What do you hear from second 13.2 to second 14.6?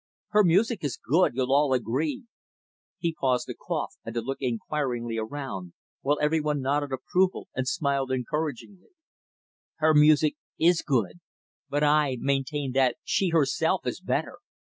herself, is better.